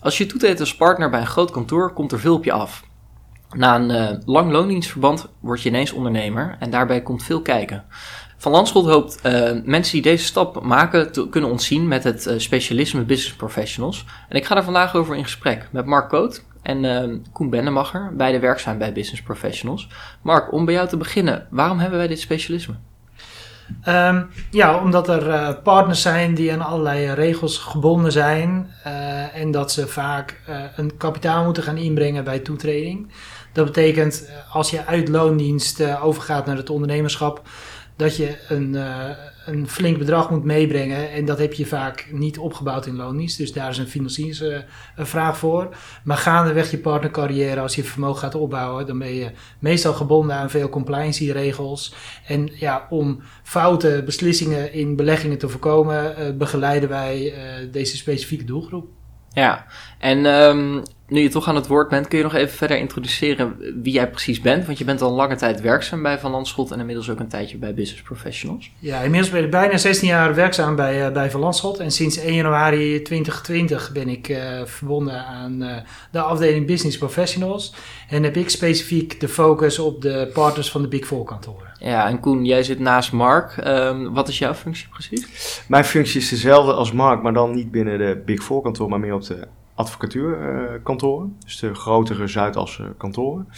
Als 0.00 0.18
je 0.18 0.26
toetreedt 0.26 0.60
als 0.60 0.76
partner 0.76 1.10
bij 1.10 1.20
een 1.20 1.26
groot 1.26 1.50
kantoor, 1.50 1.92
komt 1.92 2.12
er 2.12 2.20
veel 2.20 2.34
op 2.34 2.44
je 2.44 2.52
af. 2.52 2.84
Na 3.56 3.76
een 3.76 3.90
uh, 3.90 4.18
lang 4.24 4.50
loondienstverband 4.50 5.28
word 5.40 5.62
je 5.62 5.68
ineens 5.68 5.92
ondernemer 5.92 6.56
en 6.58 6.70
daarbij 6.70 7.02
komt 7.02 7.22
veel 7.22 7.42
kijken. 7.42 7.84
Van 8.36 8.52
Landschot 8.52 8.86
hoopt 8.86 9.20
uh, 9.26 9.50
mensen 9.64 9.92
die 9.92 10.02
deze 10.02 10.24
stap 10.24 10.62
maken 10.62 11.12
te 11.12 11.28
kunnen 11.28 11.50
ontzien 11.50 11.88
met 11.88 12.04
het 12.04 12.26
uh, 12.26 12.38
specialisme 12.38 13.02
Business 13.02 13.36
Professionals. 13.36 14.04
En 14.28 14.36
ik 14.36 14.44
ga 14.44 14.54
daar 14.54 14.64
vandaag 14.64 14.94
over 14.94 15.16
in 15.16 15.24
gesprek 15.24 15.68
met 15.72 15.86
Mark 15.86 16.08
Koot 16.08 16.44
en 16.62 17.26
Koen 17.32 17.50
Bennemacher, 17.50 18.12
beide 18.16 18.38
werkzaam 18.38 18.78
bij 18.78 18.92
Business 18.92 19.22
Professionals. 19.22 19.88
Mark, 20.22 20.52
om 20.52 20.64
bij 20.64 20.74
jou 20.74 20.88
te 20.88 20.96
beginnen, 20.96 21.46
waarom 21.50 21.78
hebben 21.78 21.98
wij 21.98 22.08
dit 22.08 22.20
specialisme? 22.20 22.74
Um, 23.88 24.28
ja, 24.50 24.82
omdat 24.82 25.08
er 25.08 25.26
uh, 25.26 25.48
partners 25.62 26.02
zijn 26.02 26.34
die 26.34 26.52
aan 26.52 26.60
allerlei 26.60 27.12
regels 27.12 27.58
gebonden 27.58 28.12
zijn 28.12 28.70
uh, 28.86 29.36
en 29.36 29.50
dat 29.50 29.72
ze 29.72 29.86
vaak 29.86 30.40
uh, 30.48 30.56
een 30.76 30.96
kapitaal 30.96 31.44
moeten 31.44 31.62
gaan 31.62 31.76
inbrengen 31.76 32.24
bij 32.24 32.38
toetreding. 32.38 33.12
Dat 33.52 33.64
betekent 33.64 34.30
als 34.52 34.70
je 34.70 34.86
uit 34.86 35.08
loondienst 35.08 35.82
overgaat 36.00 36.46
naar 36.46 36.56
het 36.56 36.70
ondernemerschap, 36.70 37.42
dat 37.98 38.16
je 38.16 38.36
een, 38.48 38.74
een 39.46 39.68
flink 39.68 39.98
bedrag 39.98 40.30
moet 40.30 40.44
meebrengen. 40.44 41.10
En 41.10 41.24
dat 41.24 41.38
heb 41.38 41.52
je 41.52 41.66
vaak 41.66 42.08
niet 42.12 42.38
opgebouwd 42.38 42.86
in 42.86 42.96
loondienst. 42.96 43.38
Dus 43.38 43.52
daar 43.52 43.70
is 43.70 43.78
een 43.78 43.88
financieringsvraag 43.88 45.32
uh, 45.32 45.38
voor. 45.38 45.76
Maar 46.04 46.16
gaandeweg 46.16 46.70
je 46.70 46.78
partnercarrière, 46.78 47.60
als 47.60 47.74
je 47.74 47.84
vermogen 47.84 48.20
gaat 48.20 48.34
opbouwen, 48.34 48.86
dan 48.86 48.98
ben 48.98 49.14
je 49.14 49.30
meestal 49.58 49.92
gebonden 49.92 50.36
aan 50.36 50.50
veel 50.50 50.68
compliance-regels. 50.68 51.94
En 52.26 52.50
ja, 52.54 52.86
om 52.90 53.22
foute 53.42 54.02
beslissingen 54.04 54.72
in 54.72 54.96
beleggingen 54.96 55.38
te 55.38 55.48
voorkomen, 55.48 56.14
uh, 56.18 56.36
begeleiden 56.36 56.88
wij 56.88 57.34
deze 57.70 57.96
specifieke 57.96 58.44
doelgroep. 58.44 58.86
Ja, 59.32 59.66
en 59.98 60.26
um, 60.26 60.82
nu 61.08 61.20
je 61.20 61.28
toch 61.28 61.48
aan 61.48 61.54
het 61.54 61.66
woord 61.66 61.88
bent, 61.88 62.08
kun 62.08 62.18
je 62.18 62.24
nog 62.24 62.34
even 62.34 62.56
verder 62.56 62.78
introduceren 62.78 63.56
wie 63.82 63.92
jij 63.92 64.10
precies 64.10 64.40
bent? 64.40 64.66
Want 64.66 64.78
je 64.78 64.84
bent 64.84 65.02
al 65.02 65.12
lange 65.12 65.36
tijd 65.36 65.60
werkzaam 65.60 66.02
bij 66.02 66.18
Van 66.18 66.30
Landschot 66.30 66.70
en 66.70 66.80
inmiddels 66.80 67.10
ook 67.10 67.20
een 67.20 67.28
tijdje 67.28 67.56
bij 67.56 67.74
Business 67.74 68.02
Professionals. 68.02 68.70
Ja, 68.78 69.00
inmiddels 69.00 69.32
ben 69.32 69.44
ik 69.44 69.50
bijna 69.50 69.76
16 69.76 70.08
jaar 70.08 70.34
werkzaam 70.34 70.76
bij, 70.76 71.06
uh, 71.06 71.12
bij 71.12 71.30
Van 71.30 71.40
Landschot. 71.40 71.78
En 71.78 71.90
sinds 71.90 72.18
1 72.18 72.34
januari 72.34 73.02
2020 73.02 73.92
ben 73.92 74.08
ik 74.08 74.28
uh, 74.28 74.64
verbonden 74.64 75.24
aan 75.24 75.62
uh, 75.62 75.76
de 76.10 76.20
afdeling 76.20 76.66
Business 76.66 76.98
Professionals. 76.98 77.74
En 78.08 78.22
heb 78.22 78.36
ik 78.36 78.50
specifiek 78.50 79.20
de 79.20 79.28
focus 79.28 79.78
op 79.78 80.02
de 80.02 80.30
partners 80.32 80.70
van 80.70 80.82
de 80.82 80.88
Big 80.88 81.06
Four 81.06 81.24
kantoren. 81.24 81.68
Ja, 81.78 82.08
en 82.08 82.20
Koen, 82.20 82.44
jij 82.44 82.62
zit 82.62 82.78
naast 82.78 83.12
Mark. 83.12 83.56
Um, 83.66 84.14
wat 84.14 84.28
is 84.28 84.38
jouw 84.38 84.54
functie 84.54 84.88
precies? 84.88 85.62
Mijn 85.68 85.84
functie 85.84 86.20
is 86.20 86.28
dezelfde 86.28 86.72
als 86.72 86.92
Mark, 86.92 87.22
maar 87.22 87.32
dan 87.32 87.54
niet 87.54 87.70
binnen 87.70 87.98
de 87.98 88.22
Big 88.24 88.42
Four 88.42 88.62
kantoor, 88.62 88.88
maar 88.88 89.00
meer 89.00 89.14
op 89.14 89.24
de 89.24 89.46
advocatuurkantoren, 89.78 91.36
dus 91.44 91.58
de 91.58 91.74
grotere 91.74 92.26
Zuidasse 92.26 92.94
kantoren. 92.96 93.48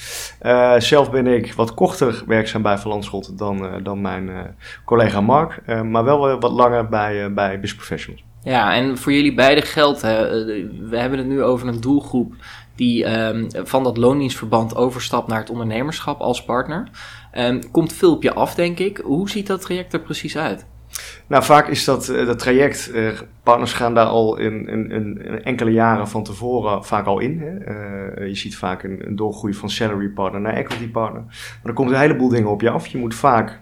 Uh, 0.42 0.74
zelf 0.78 1.10
ben 1.10 1.26
ik 1.26 1.52
wat 1.52 1.74
korter 1.74 2.22
werkzaam 2.26 2.62
bij 2.62 2.78
Van 2.78 2.90
Landschot 2.90 3.38
dan, 3.38 3.64
uh, 3.64 3.72
dan 3.82 4.00
mijn 4.00 4.28
uh, 4.28 4.38
collega 4.84 5.20
Mark, 5.20 5.82
maar 5.84 6.04
wel 6.04 6.38
wat 6.38 6.52
langer 6.52 6.88
bij, 6.88 7.32
bij 7.32 7.50
Business 7.60 7.74
Professionals. 7.74 8.24
Ja, 8.42 8.74
en 8.74 8.98
voor 8.98 9.12
jullie 9.12 9.34
beiden 9.34 9.64
geldt, 9.64 10.00
we 10.00 10.90
hebben 10.90 11.18
het 11.18 11.28
nu 11.28 11.42
over 11.42 11.68
een 11.68 11.80
doelgroep 11.80 12.34
die 12.74 13.24
um, 13.26 13.46
van 13.52 13.84
dat 13.84 13.96
loondienstverband 13.96 14.76
overstapt 14.76 15.28
naar 15.28 15.38
het 15.38 15.50
ondernemerschap 15.50 16.20
als 16.20 16.44
partner. 16.44 16.88
Um, 17.38 17.70
komt 17.70 17.92
veel 17.92 18.12
op 18.12 18.22
je 18.22 18.34
af, 18.34 18.54
denk 18.54 18.78
ik. 18.78 18.96
Hoe 18.96 19.30
ziet 19.30 19.46
dat 19.46 19.60
traject 19.60 19.92
er 19.92 20.00
precies 20.00 20.36
uit? 20.38 20.66
Nou, 21.26 21.44
vaak 21.44 21.68
is 21.68 21.84
dat, 21.84 22.08
uh, 22.08 22.26
dat 22.26 22.38
traject, 22.38 22.90
uh, 22.94 23.20
partners 23.42 23.72
gaan 23.72 23.94
daar 23.94 24.06
al 24.06 24.38
in, 24.38 24.68
in, 24.68 24.90
in, 24.90 25.42
enkele 25.44 25.70
jaren 25.70 26.08
van 26.08 26.22
tevoren 26.22 26.84
vaak 26.84 27.06
al 27.06 27.18
in. 27.18 27.40
Hè. 27.40 27.50
Uh, 28.20 28.28
je 28.28 28.34
ziet 28.34 28.56
vaak 28.56 28.82
een, 28.82 29.06
een 29.06 29.16
doorgroei 29.16 29.54
van 29.54 29.70
salary 29.70 30.08
partner 30.08 30.40
naar 30.40 30.54
equity 30.54 30.90
partner. 30.90 31.22
Maar 31.22 31.58
er 31.62 31.72
komt 31.72 31.90
een 31.90 31.98
heleboel 31.98 32.28
dingen 32.28 32.50
op 32.50 32.60
je 32.60 32.70
af. 32.70 32.86
Je 32.86 32.98
moet 32.98 33.14
vaak 33.14 33.60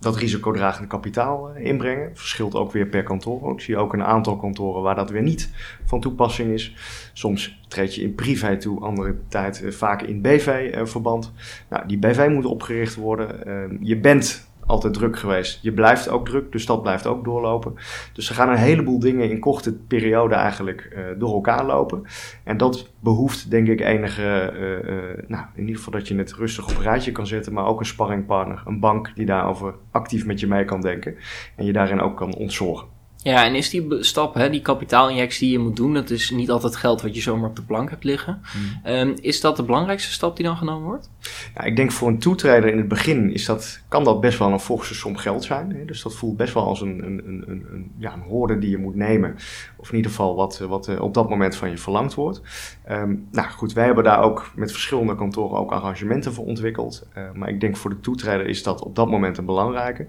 dat 0.00 0.16
risicodragende 0.16 0.88
kapitaal 0.88 1.54
inbrengen. 1.54 2.10
Verschilt 2.14 2.54
ook 2.54 2.72
weer 2.72 2.86
per 2.86 3.02
kantoor. 3.02 3.52
Ik 3.52 3.60
zie 3.60 3.76
ook 3.76 3.92
een 3.92 4.04
aantal 4.04 4.36
kantoren 4.36 4.82
waar 4.82 4.94
dat 4.94 5.10
weer 5.10 5.22
niet 5.22 5.50
van 5.84 6.00
toepassing 6.00 6.52
is. 6.52 6.74
Soms 7.12 7.60
treed 7.68 7.94
je 7.94 8.02
in 8.02 8.14
privé 8.14 8.56
toe, 8.56 8.80
andere 8.80 9.16
tijd 9.28 9.64
vaak 9.68 10.02
in 10.02 10.20
BV-verband. 10.20 11.32
Nou, 11.68 11.86
die 11.86 11.98
BV 11.98 12.28
moet 12.30 12.44
opgericht 12.44 12.94
worden. 12.94 13.46
Ehm, 13.46 13.76
je 13.80 13.96
bent 13.96 14.47
altijd 14.68 14.94
druk 14.94 15.18
geweest. 15.18 15.58
Je 15.62 15.72
blijft 15.72 16.08
ook 16.08 16.26
druk, 16.26 16.52
dus 16.52 16.66
dat 16.66 16.82
blijft 16.82 17.06
ook 17.06 17.24
doorlopen. 17.24 17.74
Dus 18.12 18.28
er 18.28 18.34
gaan 18.34 18.48
een 18.48 18.56
heleboel 18.56 18.98
dingen 18.98 19.30
in 19.30 19.38
korte 19.38 19.74
periode 19.74 20.34
eigenlijk 20.34 20.92
uh, 20.96 21.04
door 21.18 21.34
elkaar 21.34 21.64
lopen. 21.64 22.02
En 22.44 22.56
dat 22.56 22.90
behoeft 23.00 23.50
denk 23.50 23.68
ik 23.68 23.80
enige, 23.80 24.52
uh, 24.54 24.94
uh, 24.94 25.28
nou 25.28 25.44
in 25.54 25.60
ieder 25.60 25.76
geval 25.76 25.92
dat 25.92 26.08
je 26.08 26.16
het 26.16 26.34
rustig 26.34 26.70
op 26.70 26.76
een 26.76 26.82
rijtje 26.82 27.12
kan 27.12 27.26
zetten, 27.26 27.52
maar 27.52 27.66
ook 27.66 27.80
een 27.80 27.86
sparringpartner, 27.86 28.62
een 28.66 28.80
bank 28.80 29.12
die 29.14 29.26
daarover 29.26 29.74
actief 29.90 30.26
met 30.26 30.40
je 30.40 30.46
mee 30.46 30.64
kan 30.64 30.80
denken 30.80 31.16
en 31.56 31.64
je 31.64 31.72
daarin 31.72 32.00
ook 32.00 32.16
kan 32.16 32.34
ontzorgen. 32.34 32.97
Ja, 33.28 33.44
en 33.44 33.54
is 33.54 33.70
die 33.70 33.86
stap, 34.00 34.34
hè, 34.34 34.50
die 34.50 34.60
kapitaalinjectie 34.60 35.48
die 35.48 35.58
je 35.58 35.64
moet 35.64 35.76
doen, 35.76 35.94
dat 35.94 36.10
is 36.10 36.30
niet 36.30 36.50
altijd 36.50 36.76
geld 36.76 37.02
wat 37.02 37.14
je 37.14 37.20
zomaar 37.20 37.48
op 37.48 37.56
de 37.56 37.62
plank 37.62 37.90
hebt 37.90 38.04
liggen. 38.04 38.40
Hmm. 38.52 38.92
Um, 38.94 39.14
is 39.20 39.40
dat 39.40 39.56
de 39.56 39.62
belangrijkste 39.62 40.12
stap 40.12 40.36
die 40.36 40.44
dan 40.44 40.56
genomen 40.56 40.86
wordt? 40.86 41.10
Ja, 41.54 41.62
ik 41.62 41.76
denk 41.76 41.92
voor 41.92 42.08
een 42.08 42.18
toetreder 42.18 42.70
in 42.70 42.78
het 42.78 42.88
begin 42.88 43.32
is 43.32 43.44
dat, 43.44 43.82
kan 43.88 44.04
dat 44.04 44.20
best 44.20 44.38
wel 44.38 44.52
een 44.52 44.60
forse 44.60 44.94
som 44.94 45.16
geld 45.16 45.44
zijn. 45.44 45.72
Hè? 45.72 45.84
Dus 45.84 46.02
dat 46.02 46.14
voelt 46.14 46.36
best 46.36 46.54
wel 46.54 46.64
als 46.66 46.80
een, 46.80 47.04
een, 47.04 47.22
een, 47.26 47.44
een, 47.46 47.92
ja, 47.98 48.12
een 48.12 48.20
hoorde 48.20 48.58
die 48.58 48.70
je 48.70 48.78
moet 48.78 48.94
nemen. 48.94 49.34
Of 49.76 49.90
in 49.90 49.96
ieder 49.96 50.10
geval 50.10 50.36
wat, 50.36 50.58
wat 50.58 50.98
op 50.98 51.14
dat 51.14 51.28
moment 51.28 51.56
van 51.56 51.70
je 51.70 51.78
verlangd 51.78 52.14
wordt. 52.14 52.42
Um, 52.90 53.28
nou 53.30 53.48
goed, 53.48 53.72
wij 53.72 53.84
hebben 53.84 54.04
daar 54.04 54.22
ook 54.22 54.50
met 54.54 54.72
verschillende 54.72 55.16
kantoren 55.16 55.58
ook 55.58 55.72
arrangementen 55.72 56.32
voor 56.32 56.44
ontwikkeld. 56.44 57.08
Uh, 57.18 57.24
maar 57.34 57.48
ik 57.48 57.60
denk 57.60 57.76
voor 57.76 57.90
de 57.90 58.00
toetreder 58.00 58.46
is 58.46 58.62
dat 58.62 58.82
op 58.82 58.96
dat 58.96 59.10
moment 59.10 59.38
een 59.38 59.44
belangrijke. 59.44 60.06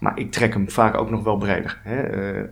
Maar 0.00 0.18
ik 0.18 0.32
trek 0.32 0.52
hem 0.52 0.70
vaak 0.70 0.96
ook 0.96 1.10
nog 1.10 1.22
wel 1.22 1.36
breder. 1.36 1.80
Hè? 1.82 2.02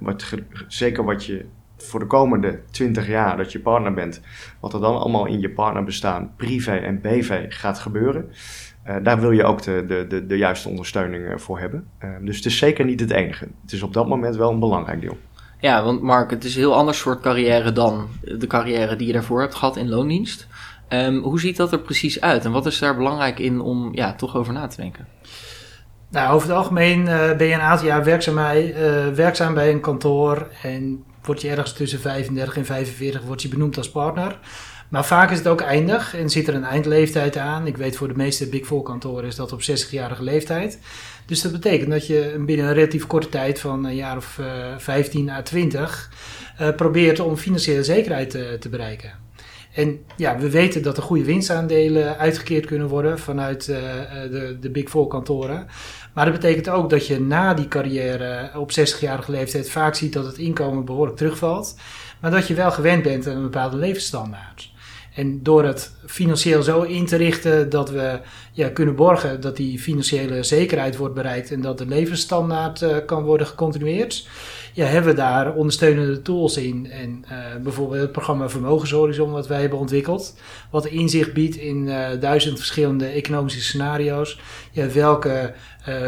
Wat, 0.00 0.34
zeker 0.66 1.04
wat 1.04 1.25
je 1.25 1.44
voor 1.76 2.00
de 2.00 2.06
komende 2.06 2.60
20 2.70 3.06
jaar 3.06 3.36
dat 3.36 3.53
je 3.53 3.60
partner 3.60 3.94
bent, 3.94 4.20
wat 4.60 4.72
er 4.72 4.81
dan 4.81 4.98
allemaal 4.98 5.26
in 5.26 5.41
je 5.41 5.50
partnerbestaan, 5.50 6.32
privé 6.37 6.72
en 6.72 7.00
BV, 7.00 7.44
gaat 7.48 7.78
gebeuren. 7.78 8.31
Uh, 8.87 8.97
daar 9.03 9.20
wil 9.20 9.31
je 9.31 9.44
ook 9.44 9.62
de, 9.62 9.84
de, 9.87 10.06
de, 10.08 10.26
de 10.26 10.37
juiste 10.37 10.69
ondersteuning 10.69 11.42
voor 11.42 11.58
hebben. 11.58 11.88
Dus 12.20 12.37
het 12.37 12.44
is 12.44 12.58
zeker 12.58 12.84
niet 12.84 13.00
het 13.00 13.10
enige. 13.10 13.48
Het 13.62 13.72
is 13.72 13.82
op 13.82 13.92
dat 13.92 14.08
moment 14.08 14.37
wel 14.37 14.50
een 14.50 14.58
belangrijk 14.58 15.00
deel. 15.00 15.19
Ja, 15.60 15.84
want 15.84 16.03
Mark, 16.03 16.31
het 16.31 16.44
is 16.44 16.54
een 16.54 16.60
heel 16.60 16.75
ander 16.75 16.94
soort 16.94 17.20
carrière 17.20 17.72
dan 17.72 18.08
de 18.20 18.47
carrière 18.47 18.97
die 18.97 19.06
je 19.06 19.12
daarvoor 19.12 19.41
hebt 19.41 19.54
gehad 19.54 19.76
in 19.76 19.88
loondienst. 19.88 20.47
Um, 20.88 21.19
hoe 21.19 21.41
ziet 21.41 21.56
dat 21.56 21.72
er 21.72 21.81
precies 21.81 22.20
uit 22.20 22.44
en 22.44 22.53
wat 22.53 22.66
is 22.66 22.78
daar 22.78 22.97
belangrijk 22.97 23.38
in 23.38 23.60
om 23.60 23.94
ja, 23.94 24.14
toch 24.14 24.37
over 24.37 24.53
na 24.53 24.66
te 24.66 24.76
denken? 24.76 25.06
Nou, 26.10 26.34
over 26.34 26.48
het 26.48 26.56
algemeen 26.56 27.00
uh, 27.00 27.36
ben 27.36 27.46
je 27.46 27.54
een 27.54 27.60
aantal 27.60 27.86
jaar 27.86 28.04
werkzaam 28.04 28.34
bij, 28.34 28.74
uh, 28.74 29.14
werkzaam 29.14 29.54
bij 29.54 29.70
een 29.70 29.80
kantoor 29.80 30.48
en 30.62 31.04
word 31.22 31.41
je 31.41 31.48
ergens 31.48 31.72
tussen 31.72 32.00
35 32.00 32.56
en 32.56 32.64
45 32.64 33.22
word 33.22 33.42
je 33.42 33.48
benoemd 33.48 33.76
als 33.76 33.91
partner. 33.91 34.38
Maar 34.88 35.04
vaak 35.04 35.30
is 35.30 35.38
het 35.38 35.46
ook 35.46 35.60
eindig 35.60 36.14
en 36.14 36.30
zit 36.30 36.48
er 36.48 36.54
een 36.54 36.64
eindleeftijd 36.64 37.36
aan. 37.36 37.66
Ik 37.66 37.76
weet 37.76 37.96
voor 37.96 38.08
de 38.08 38.16
meeste 38.16 38.48
Big 38.48 38.66
Four 38.66 38.82
kantoren 38.82 39.24
is 39.24 39.34
dat 39.34 39.52
op 39.52 39.60
60-jarige 39.60 40.22
leeftijd. 40.22 40.78
Dus 41.26 41.42
dat 41.42 41.52
betekent 41.52 41.91
dat 41.91 42.06
je 42.06 42.42
binnen 42.46 42.66
een 42.66 42.75
relatief 42.75 43.06
korte 43.06 43.28
tijd 43.28 43.60
van 43.60 43.84
een 43.84 43.94
jaar 43.94 44.16
of 44.16 44.38
uh, 44.40 44.46
15 44.78 45.30
à 45.30 45.42
20 45.42 46.10
probeert 46.76 47.20
om 47.20 47.36
financiële 47.36 47.84
zekerheid 47.84 48.30
te 48.60 48.69
bereiken. 48.70 49.28
En 49.78 50.05
ja, 50.16 50.39
we 50.39 50.50
weten 50.50 50.83
dat 50.83 50.97
er 50.97 51.03
goede 51.03 51.25
winstaandelen 51.25 52.19
uitgekeerd 52.19 52.66
kunnen 52.66 52.89
worden 52.89 53.19
vanuit 53.19 53.69
uh, 53.69 53.77
de, 54.31 54.56
de 54.61 54.71
Big 54.71 54.89
Four 54.89 55.06
kantoren. 55.06 55.66
Maar 56.15 56.25
dat 56.25 56.34
betekent 56.34 56.69
ook 56.69 56.91
dat 56.91 57.06
je 57.06 57.21
na 57.21 57.55
die 57.55 57.69
carrière 57.69 58.50
op 58.55 58.71
60-jarige 58.71 59.31
leeftijd 59.31 59.71
vaak 59.71 59.94
ziet 59.94 60.12
dat 60.12 60.27
het 60.27 60.38
inkomen 60.38 60.84
behoorlijk 60.84 61.17
terugvalt. 61.17 61.77
Maar 62.21 62.31
dat 62.31 62.47
je 62.47 62.55
wel 62.55 62.71
gewend 62.71 63.03
bent 63.03 63.27
aan 63.27 63.37
een 63.37 63.43
bepaalde 63.43 63.77
levensstandaard. 63.77 64.71
En 65.14 65.43
door 65.43 65.64
het 65.64 65.93
financieel 66.06 66.62
zo 66.62 66.82
in 66.82 67.06
te 67.06 67.17
richten 67.17 67.70
dat 67.70 67.91
we 67.91 68.20
ja, 68.52 68.69
kunnen 68.69 68.94
borgen 68.94 69.41
dat 69.41 69.56
die 69.56 69.79
financiële 69.79 70.43
zekerheid 70.43 70.97
wordt 70.97 71.14
bereikt 71.14 71.50
en 71.50 71.61
dat 71.61 71.79
de 71.79 71.87
levensstandaard 71.87 72.82
uh, 72.82 72.97
kan 73.06 73.23
worden 73.23 73.47
gecontinueerd, 73.47 74.29
ja, 74.78 74.84
hebben 74.84 75.10
we 75.10 75.20
daar 75.20 75.54
ondersteunende 75.54 76.22
tools 76.22 76.56
in. 76.56 76.90
En 76.90 77.25
uh, 77.30 77.62
bijvoorbeeld 77.62 78.00
het 78.00 78.12
programma 78.12 78.48
Vermogenshorizon 78.48 79.30
wat 79.30 79.46
wij 79.46 79.60
hebben 79.60 79.78
ontwikkeld, 79.78 80.38
wat 80.70 80.86
inzicht 80.86 81.32
biedt 81.32 81.56
in 81.56 81.86
uh, 81.86 82.08
duizend 82.20 82.56
verschillende 82.56 83.06
economische 83.06 83.60
scenario's. 83.60 84.40
Ja, 84.72 84.90
welke 84.90 85.54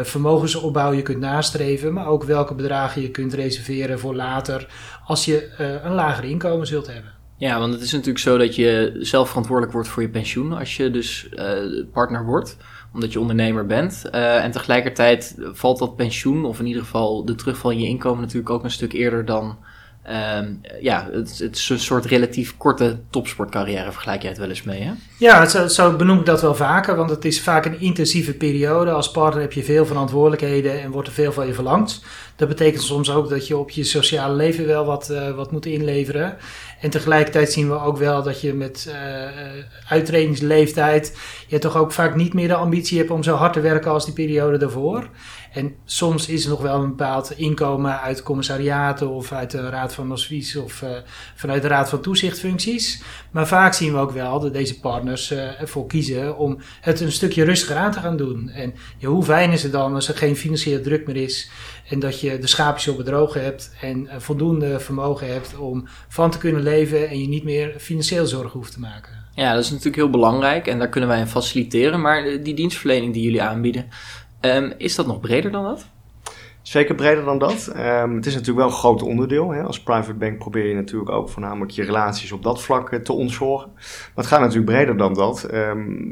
vermogensopbouw 0.01 0.91
je 0.91 1.01
kunt 1.01 1.19
nastreven, 1.19 1.93
maar 1.93 2.07
ook 2.07 2.23
welke 2.23 2.53
bedragen 2.53 3.01
je 3.01 3.11
kunt 3.11 3.33
reserveren 3.33 3.99
voor 3.99 4.15
later 4.15 4.67
als 5.05 5.25
je 5.25 5.49
een 5.83 5.93
lager 5.93 6.23
inkomen 6.23 6.67
zult 6.67 6.87
hebben. 6.87 7.11
Ja, 7.37 7.59
want 7.59 7.73
het 7.73 7.81
is 7.81 7.91
natuurlijk 7.91 8.19
zo 8.19 8.37
dat 8.37 8.55
je 8.55 8.97
zelf 8.99 9.27
verantwoordelijk 9.27 9.73
wordt 9.73 9.87
voor 9.87 10.01
je 10.01 10.09
pensioen 10.09 10.53
als 10.53 10.77
je 10.77 10.91
dus 10.91 11.29
partner 11.91 12.25
wordt, 12.25 12.57
omdat 12.93 13.11
je 13.13 13.19
ondernemer 13.19 13.65
bent. 13.65 14.03
Uh, 14.11 14.43
en 14.43 14.51
tegelijkertijd 14.51 15.35
valt 15.39 15.79
dat 15.79 15.95
pensioen, 15.95 16.45
of 16.45 16.59
in 16.59 16.65
ieder 16.65 16.81
geval 16.81 17.25
de 17.25 17.35
terugval 17.35 17.71
in 17.71 17.79
je 17.79 17.87
inkomen, 17.87 18.21
natuurlijk 18.21 18.49
ook 18.49 18.63
een 18.63 18.71
stuk 18.71 18.93
eerder 18.93 19.25
dan 19.25 19.57
Ehm, 20.03 20.53
ja, 20.79 21.09
het, 21.11 21.37
het, 21.37 21.55
is 21.55 21.69
een 21.69 21.79
soort 21.79 22.05
relatief 22.05 22.57
korte 22.57 22.99
topsportcarrière, 23.09 23.91
vergelijk 23.91 24.21
jij 24.21 24.29
het 24.29 24.39
wel 24.39 24.49
eens 24.49 24.63
mee, 24.63 24.81
hè? 24.81 24.91
Ja, 25.17 25.67
zo, 25.67 25.95
benoem 25.95 26.19
ik 26.19 26.25
dat 26.25 26.41
wel 26.41 26.55
vaker, 26.55 26.95
want 26.95 27.09
het 27.09 27.25
is 27.25 27.41
vaak 27.41 27.65
een 27.65 27.79
intensieve 27.79 28.33
periode. 28.33 28.91
Als 28.91 29.11
partner 29.11 29.41
heb 29.41 29.53
je 29.53 29.63
veel 29.63 29.85
verantwoordelijkheden 29.85 30.81
en 30.81 30.91
wordt 30.91 31.07
er 31.07 31.13
veel 31.13 31.31
van 31.31 31.47
je 31.47 31.53
verlangd. 31.53 32.01
Dat 32.35 32.47
betekent 32.47 32.83
soms 32.83 33.11
ook 33.11 33.29
dat 33.29 33.47
je 33.47 33.57
op 33.57 33.69
je 33.69 33.83
sociale 33.83 34.35
leven 34.35 34.67
wel 34.67 34.85
wat, 34.85 35.09
uh, 35.11 35.31
wat 35.31 35.51
moet 35.51 35.65
inleveren. 35.65 36.37
En 36.79 36.89
tegelijkertijd 36.89 37.51
zien 37.51 37.69
we 37.69 37.79
ook 37.79 37.97
wel 37.97 38.23
dat 38.23 38.41
je 38.41 38.53
met 38.53 38.85
uh, 38.89 38.95
uitredingsleeftijd... 39.87 41.17
je 41.47 41.59
toch 41.59 41.77
ook 41.77 41.91
vaak 41.91 42.15
niet 42.15 42.33
meer 42.33 42.47
de 42.47 42.55
ambitie 42.55 42.97
hebt 42.97 43.11
om 43.11 43.23
zo 43.23 43.35
hard 43.35 43.53
te 43.53 43.59
werken 43.59 43.91
als 43.91 44.05
die 44.05 44.13
periode 44.13 44.57
daarvoor. 44.57 45.09
En 45.51 45.75
soms 45.85 46.27
is 46.27 46.43
er 46.43 46.49
nog 46.49 46.61
wel 46.61 46.81
een 46.81 46.89
bepaald 46.89 47.31
inkomen 47.31 47.99
uit 47.99 48.23
commissariaten 48.23 49.09
of 49.09 49.31
uit 49.31 49.51
de 49.51 49.69
Raad 49.69 49.93
van 49.93 50.11
Advies 50.11 50.55
of 50.55 50.81
uh, 50.81 50.89
vanuit 51.35 51.61
de 51.61 51.67
Raad 51.67 51.89
van 51.89 52.01
Toezichtfuncties. 52.01 53.01
Maar 53.31 53.47
vaak 53.47 53.73
zien 53.73 53.93
we 53.93 53.99
ook 53.99 54.11
wel 54.11 54.39
dat 54.39 54.53
deze 54.53 54.79
partners 54.79 55.31
uh, 55.31 55.61
ervoor 55.61 55.87
kiezen 55.87 56.37
om 56.37 56.57
het 56.81 56.99
een 56.99 57.11
stukje 57.11 57.43
rustiger 57.43 57.75
aan 57.75 57.91
te 57.91 57.99
gaan 57.99 58.17
doen. 58.17 58.49
En 58.49 58.73
hoe 59.01 59.23
fijn 59.23 59.51
is 59.51 59.63
het 59.63 59.71
dan 59.71 59.93
als 59.93 60.07
er 60.07 60.17
geen 60.17 60.35
financiële 60.35 60.81
druk 60.81 61.07
meer 61.07 61.15
is 61.15 61.49
en 61.89 61.99
dat 61.99 62.19
je 62.19 62.37
de 62.37 62.47
schaapjes 62.47 62.87
op 62.87 62.97
bedrogen 62.97 63.43
hebt 63.43 63.71
en 63.81 64.03
uh, 64.03 64.11
voldoende 64.17 64.79
vermogen 64.79 65.27
hebt 65.27 65.57
om 65.57 65.87
van 66.07 66.31
te 66.31 66.37
kunnen 66.37 66.63
leven 66.63 67.09
en 67.09 67.21
je 67.21 67.27
niet 67.27 67.43
meer 67.43 67.73
financieel 67.77 68.25
zorgen 68.25 68.59
hoeft 68.59 68.73
te 68.73 68.79
maken. 68.79 69.21
Ja, 69.35 69.53
dat 69.53 69.63
is 69.63 69.69
natuurlijk 69.69 69.95
heel 69.95 70.09
belangrijk 70.09 70.67
en 70.67 70.79
daar 70.79 70.89
kunnen 70.89 71.09
wij 71.09 71.19
in 71.19 71.27
faciliteren. 71.27 72.01
Maar 72.01 72.43
die 72.43 72.53
dienstverlening 72.53 73.13
die 73.13 73.23
jullie 73.23 73.41
aanbieden, 73.41 73.85
Um, 74.41 74.73
is 74.77 74.95
dat 74.95 75.07
nog 75.07 75.19
breder 75.19 75.51
dan 75.51 75.63
dat? 75.63 75.89
Zeker 76.61 76.95
breder 76.95 77.23
dan 77.23 77.39
dat. 77.39 77.73
Um, 77.77 78.15
het 78.15 78.25
is 78.25 78.33
natuurlijk 78.33 78.59
wel 78.59 78.67
een 78.67 78.79
groot 78.79 79.01
onderdeel. 79.01 79.51
Hè. 79.51 79.61
Als 79.63 79.83
private 79.83 80.13
bank 80.13 80.37
probeer 80.37 80.67
je 80.67 80.75
natuurlijk 80.75 81.11
ook 81.11 81.29
voornamelijk 81.29 81.71
je 81.71 81.83
relaties 81.83 82.31
op 82.31 82.43
dat 82.43 82.61
vlak 82.61 82.95
te 82.95 83.13
ontzorgen. 83.13 83.71
Maar 83.75 84.11
het 84.15 84.25
gaat 84.25 84.39
natuurlijk 84.39 84.65
breder 84.65 84.97
dan 84.97 85.13
dat. 85.13 85.49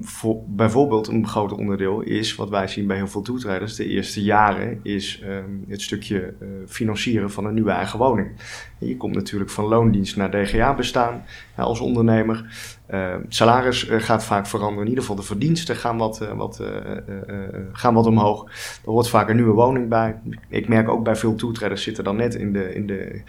Voor, 0.02 0.44
bijvoorbeeld 0.48 1.08
een 1.08 1.28
groot 1.28 1.52
onderdeel 1.52 2.02
is 2.02 2.36
wat 2.36 2.50
wij 2.50 2.68
zien 2.68 2.88
bij 2.88 2.98
heel 2.98 3.08
veel 3.08 3.22
toetreders 3.22 3.76
de 3.76 3.86
eerste 3.86 4.24
jaren 4.24 4.80
is 4.84 5.24
het 5.68 5.82
stukje 5.82 6.34
uh, 6.40 6.48
financieren 6.68 7.32
van 7.32 7.46
een 7.46 7.54
nieuwe 7.54 7.72
eigen 7.72 8.00
woning. 8.00 8.32
Je 8.78 8.98
komt 8.98 9.16
natuurlijk 9.16 9.52
van 9.52 9.66
loondienst 9.66 10.16
naar 10.16 10.32
DGA 10.32 10.76
bestaan 10.76 11.24
als 11.56 11.80
ondernemer. 11.80 12.46
Uh, 12.94 13.16
salaris 13.28 13.90
uh, 13.90 14.00
gaat 14.00 14.26
vaak 14.26 14.48
veranderen. 14.48 14.84
In 14.84 14.90
ieder 14.90 15.04
geval 15.04 15.16
de 15.16 15.28
verdiensten 15.28 15.76
gaan 15.76 15.98
wat, 15.98 16.20
uh, 16.22 16.32
wat, 16.32 16.64
gaan 17.72 17.94
wat 17.94 18.06
omhoog. 18.06 18.46
Er 18.86 18.92
wordt 18.92 19.10
vaak 19.10 19.30
een 19.30 19.36
nieuwe 19.36 19.54
woning 19.54 19.90
bij. 19.90 20.16
Ik 20.48 20.68
merk 20.68 20.90
ook 20.90 21.04
bij 21.04 21.16
veel 21.16 21.36
toetreders 21.36 21.84
zitten 21.84 22.04
dan 22.04 22.16
net 22.16 22.36
in 22.36 22.54
de, 22.54 22.74
in 22.74 22.88
de 22.88 23.22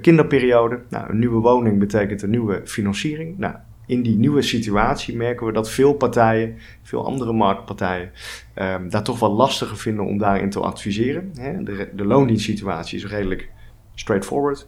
kinderperiode. 0.00 0.80
Nou, 0.88 1.10
een 1.10 1.18
nieuwe 1.18 1.40
woning 1.40 1.78
betekent 1.78 2.22
een 2.22 2.30
nieuwe 2.30 2.60
financiering. 2.64 3.38
Nou, 3.38 3.54
in 3.86 4.02
die 4.02 4.16
nieuwe 4.16 4.42
situatie 4.42 5.16
merken 5.16 5.46
we 5.46 5.52
dat 5.52 5.70
veel 5.70 5.92
partijen, 5.92 6.56
veel 6.82 7.04
andere 7.04 7.32
marktpartijen, 7.32 8.10
um, 8.54 8.90
daar 8.90 9.02
toch 9.02 9.18
wel 9.18 9.32
lastiger 9.32 9.76
vinden 9.76 10.04
om 10.04 10.18
daarin 10.18 10.50
te 10.50 10.60
adviseren. 10.60 11.32
Hè? 11.38 11.62
De, 11.62 11.88
de 11.94 12.04
loondienstsituatie 12.04 12.98
is 12.98 13.06
redelijk 13.06 13.50
straightforward. 13.94 14.66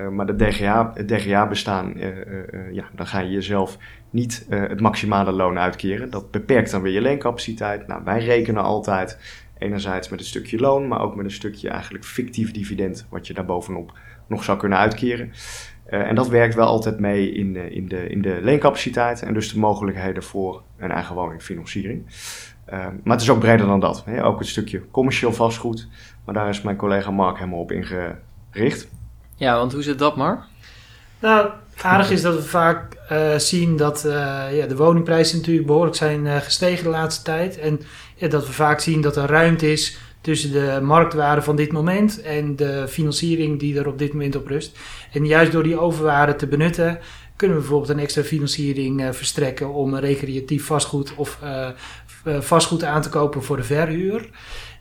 Uh, 0.00 0.08
maar 0.08 0.26
de 0.26 0.36
DGA, 0.36 0.90
het 0.94 1.08
DGA-bestaan, 1.08 1.92
uh, 1.96 2.06
uh, 2.06 2.72
ja, 2.72 2.84
dan 2.94 3.06
ga 3.06 3.18
je 3.18 3.30
jezelf 3.30 3.78
niet 4.10 4.46
het 4.48 4.80
maximale 4.80 5.32
loon 5.32 5.58
uitkeren. 5.58 6.10
Dat 6.10 6.30
beperkt 6.30 6.70
dan 6.70 6.82
weer 6.82 6.92
je 6.92 7.00
leencapaciteit. 7.00 7.86
Nou, 7.86 8.04
wij 8.04 8.24
rekenen 8.24 8.62
altijd 8.62 9.18
enerzijds 9.58 10.08
met 10.08 10.20
een 10.20 10.26
stukje 10.26 10.58
loon, 10.58 10.88
maar 10.88 11.00
ook 11.00 11.16
met 11.16 11.24
een 11.24 11.30
stukje 11.30 11.68
eigenlijk 11.68 12.04
fictief 12.04 12.50
dividend, 12.50 13.06
wat 13.08 13.26
je 13.26 13.34
daarbovenop 13.34 13.92
nog 14.26 14.44
zou 14.44 14.58
kunnen 14.58 14.78
uitkeren. 14.78 15.32
en 15.84 16.14
dat 16.14 16.28
werkt 16.28 16.54
wel 16.54 16.66
altijd 16.66 16.98
mee 16.98 17.32
in, 17.32 17.56
in, 17.56 17.88
de, 17.88 18.08
in 18.08 18.22
de 18.22 18.38
leencapaciteit 18.42 19.22
en 19.22 19.34
dus 19.34 19.52
de 19.52 19.58
mogelijkheden 19.58 20.22
voor 20.22 20.62
een 20.76 20.90
eigen 20.90 21.14
woningfinanciering. 21.14 22.06
maar 23.04 23.14
het 23.14 23.20
is 23.20 23.30
ook 23.30 23.38
breder 23.40 23.66
dan 23.66 23.80
dat. 23.80 24.04
Hè? 24.04 24.24
Ook 24.24 24.38
het 24.38 24.48
stukje 24.48 24.90
commercieel 24.90 25.32
vastgoed, 25.32 25.88
maar 26.24 26.34
daar 26.34 26.48
is 26.48 26.62
mijn 26.62 26.76
collega 26.76 27.10
Mark 27.10 27.38
helemaal 27.38 27.60
op 27.60 27.72
ingericht. 27.72 28.88
Ja, 29.38 29.56
want 29.56 29.72
hoe 29.72 29.82
zit 29.82 29.98
dat 29.98 30.16
maar? 30.16 30.46
Nou, 31.20 31.50
aardig 31.82 32.10
is 32.10 32.22
dat 32.22 32.34
we 32.34 32.42
vaak 32.42 32.96
uh, 33.12 33.36
zien 33.36 33.76
dat 33.76 34.04
uh, 34.06 34.12
ja, 34.52 34.66
de 34.66 34.76
woningprijzen 34.76 35.36
natuurlijk 35.36 35.66
behoorlijk 35.66 35.96
zijn 35.96 36.24
uh, 36.24 36.36
gestegen 36.36 36.84
de 36.84 36.90
laatste 36.90 37.24
tijd. 37.24 37.58
En 37.58 37.80
dat 38.28 38.46
we 38.46 38.52
vaak 38.52 38.80
zien 38.80 39.00
dat 39.00 39.16
er 39.16 39.26
ruimte 39.26 39.72
is 39.72 39.98
tussen 40.20 40.52
de 40.52 40.78
marktwaarde 40.82 41.42
van 41.42 41.56
dit 41.56 41.72
moment 41.72 42.22
en 42.22 42.56
de 42.56 42.84
financiering 42.88 43.58
die 43.58 43.78
er 43.78 43.86
op 43.86 43.98
dit 43.98 44.12
moment 44.12 44.36
op 44.36 44.46
rust. 44.46 44.78
En 45.12 45.26
juist 45.26 45.52
door 45.52 45.62
die 45.62 45.78
overwaarde 45.78 46.36
te 46.36 46.46
benutten, 46.46 46.98
kunnen 47.36 47.56
we 47.56 47.62
bijvoorbeeld 47.62 47.92
een 47.92 48.02
extra 48.02 48.22
financiering 48.22 49.16
verstrekken 49.16 49.72
om 49.72 49.94
een 49.94 50.00
recreatief 50.00 50.66
vastgoed 50.66 51.14
of 51.16 51.38
vastgoed 52.24 52.84
aan 52.84 53.02
te 53.02 53.08
kopen 53.08 53.42
voor 53.42 53.56
de 53.56 53.62
verhuur. 53.62 54.30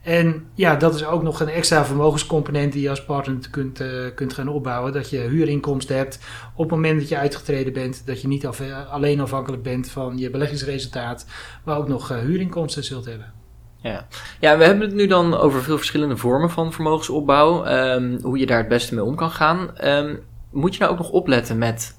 En 0.03 0.45
ja, 0.53 0.75
dat 0.75 0.95
is 0.95 1.05
ook 1.05 1.23
nog 1.23 1.39
een 1.39 1.49
extra 1.49 1.85
vermogenscomponent 1.85 2.73
die 2.73 2.81
je 2.81 2.89
als 2.89 3.05
partner 3.05 3.49
kunt, 3.51 3.81
uh, 3.81 3.87
kunt 4.15 4.33
gaan 4.33 4.47
opbouwen. 4.47 4.93
Dat 4.93 5.09
je 5.09 5.17
huurinkomsten 5.17 5.95
hebt 5.95 6.19
op 6.53 6.63
het 6.63 6.71
moment 6.71 6.99
dat 6.99 7.09
je 7.09 7.17
uitgetreden 7.17 7.73
bent. 7.73 8.05
Dat 8.05 8.21
je 8.21 8.27
niet 8.27 8.47
af, 8.47 8.61
alleen 8.89 9.19
afhankelijk 9.19 9.63
bent 9.63 9.89
van 9.89 10.17
je 10.17 10.29
beleggingsresultaat, 10.29 11.25
maar 11.63 11.77
ook 11.77 11.87
nog 11.87 12.09
huurinkomsten 12.09 12.83
zult 12.83 13.05
hebben. 13.05 13.33
Ja. 13.81 14.07
ja, 14.39 14.57
we 14.57 14.63
hebben 14.63 14.87
het 14.87 14.95
nu 14.95 15.07
dan 15.07 15.37
over 15.37 15.63
veel 15.63 15.77
verschillende 15.77 16.17
vormen 16.17 16.49
van 16.49 16.73
vermogensopbouw. 16.73 17.65
Um, 17.65 18.19
hoe 18.21 18.37
je 18.37 18.45
daar 18.45 18.57
het 18.57 18.67
beste 18.67 18.95
mee 18.95 19.03
om 19.03 19.15
kan 19.15 19.31
gaan. 19.31 19.85
Um, 19.85 20.19
moet 20.51 20.73
je 20.73 20.79
nou 20.79 20.91
ook 20.91 20.97
nog 20.97 21.09
opletten 21.09 21.57
met 21.57 21.95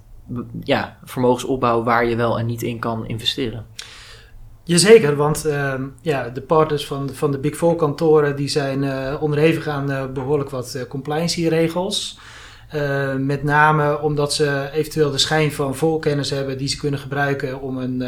ja, 0.63 0.99
vermogensopbouw 1.05 1.83
waar 1.83 2.07
je 2.07 2.17
wel 2.17 2.39
en 2.39 2.47
niet 2.47 2.63
in 2.63 2.79
kan 2.79 3.07
investeren? 3.07 3.67
Jazeker, 4.69 5.17
want 5.17 5.47
uh, 5.47 5.75
ja, 6.01 6.29
de 6.29 6.41
partners 6.41 6.87
van, 6.87 7.11
van 7.13 7.31
de 7.31 7.39
Big 7.39 7.57
Four 7.57 7.77
kantoren 7.77 8.37
die 8.37 8.49
zijn 8.49 8.83
uh, 8.83 9.17
onderhevig 9.21 9.67
aan 9.67 9.91
uh, 9.91 10.05
behoorlijk 10.07 10.51
wat 10.51 10.75
uh, 10.77 10.83
compliance 10.89 11.49
regels. 11.49 12.19
met 13.19 13.43
name 13.43 14.01
omdat 14.01 14.35
ze 14.35 14.69
eventueel 14.73 15.11
de 15.11 15.19
schijn 15.19 15.53
van 15.53 15.75
voorkennis 15.75 16.31
hebben 16.31 16.59
die 16.59 16.69
ze 16.69 16.77
kunnen 16.79 17.01
gebruiken 17.01 17.61
om 17.61 17.79
een, 17.79 18.05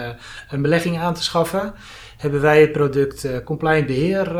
een 0.51 0.63
belegging 0.63 0.99
aan 0.99 1.15
te 1.15 1.23
schaffen. 1.23 1.75
Hebben 2.17 2.41
wij 2.41 2.61
het 2.61 2.73
product 2.73 3.45
Compliant 3.45 3.87
Beheer 3.87 4.35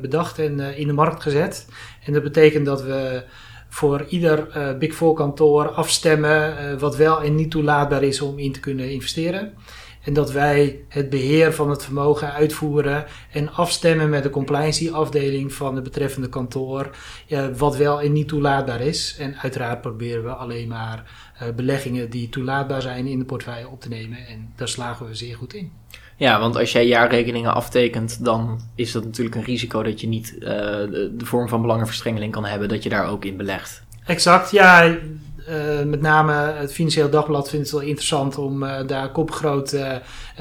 bedacht 0.00 0.38
en 0.38 0.60
in 0.60 0.86
de 0.86 0.92
markt 0.92 1.22
gezet. 1.22 1.66
En 2.04 2.12
dat 2.12 2.22
betekent 2.22 2.66
dat 2.66 2.82
we 2.82 3.22
voor 3.68 4.04
ieder 4.08 4.46
Big 4.78 4.94
Four 4.94 5.14
kantoor 5.14 5.68
afstemmen 5.68 6.78
wat 6.78 6.96
wel 6.96 7.22
en 7.22 7.34
niet 7.34 7.50
toelaatbaar 7.50 8.02
is 8.02 8.20
om 8.20 8.38
in 8.38 8.52
te 8.52 8.60
kunnen 8.60 8.90
investeren. 8.90 9.52
En 10.04 10.12
dat 10.12 10.32
wij 10.32 10.80
het 10.88 11.10
beheer 11.10 11.52
van 11.52 11.70
het 11.70 11.84
vermogen 11.84 12.32
uitvoeren 12.32 13.04
en 13.32 13.52
afstemmen 13.52 14.10
met 14.10 14.22
de 14.22 14.30
compliancy-afdeling 14.30 15.52
van 15.52 15.74
het 15.74 15.84
betreffende 15.84 16.28
kantoor, 16.28 16.90
ja, 17.26 17.52
wat 17.52 17.76
wel 17.76 18.00
en 18.00 18.12
niet 18.12 18.28
toelaatbaar 18.28 18.80
is. 18.80 19.16
En 19.18 19.36
uiteraard 19.36 19.80
proberen 19.80 20.24
we 20.24 20.30
alleen 20.30 20.68
maar 20.68 21.10
uh, 21.42 21.48
beleggingen 21.54 22.10
die 22.10 22.28
toelaatbaar 22.28 22.82
zijn 22.82 23.06
in 23.06 23.18
de 23.18 23.24
portefeuille 23.24 23.68
op 23.68 23.80
te 23.80 23.88
nemen. 23.88 24.26
En 24.26 24.52
daar 24.56 24.68
slagen 24.68 25.06
we 25.06 25.14
zeer 25.14 25.36
goed 25.36 25.54
in. 25.54 25.72
Ja, 26.16 26.40
want 26.40 26.56
als 26.56 26.72
jij 26.72 26.86
jaarrekeningen 26.86 27.54
aftekent, 27.54 28.24
dan 28.24 28.60
is 28.74 28.92
dat 28.92 29.04
natuurlijk 29.04 29.36
een 29.36 29.44
risico 29.44 29.82
dat 29.82 30.00
je 30.00 30.08
niet 30.08 30.34
uh, 30.34 30.48
de, 30.48 31.12
de 31.16 31.24
vorm 31.24 31.48
van 31.48 31.60
belangenverstrengeling 31.60 32.32
kan 32.32 32.44
hebben, 32.44 32.68
dat 32.68 32.82
je 32.82 32.88
daar 32.88 33.08
ook 33.08 33.24
in 33.24 33.36
belegt. 33.36 33.82
Exact, 34.06 34.50
ja 34.50 34.96
uh, 35.48 35.82
met 35.82 36.00
name 36.00 36.32
het 36.32 36.72
Financieel 36.72 37.10
Dagblad 37.10 37.48
vindt 37.48 37.66
het 37.66 37.74
wel 37.74 37.88
interessant 37.88 38.38
om 38.38 38.62
uh, 38.62 38.86
daar 38.86 39.10
kopgroot 39.10 39.72
uh, 39.72 39.96